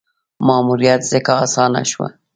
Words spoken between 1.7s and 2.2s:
شو.